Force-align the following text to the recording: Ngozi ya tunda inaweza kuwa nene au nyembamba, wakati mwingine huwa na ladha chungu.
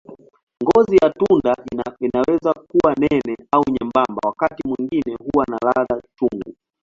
Ngozi 0.63 0.95
ya 1.01 1.09
tunda 1.09 1.55
inaweza 2.03 2.53
kuwa 2.53 2.93
nene 2.97 3.37
au 3.51 3.63
nyembamba, 3.69 4.21
wakati 4.23 4.67
mwingine 4.67 5.15
huwa 5.15 5.45
na 5.47 5.57
ladha 5.65 6.01
chungu. 6.19 6.55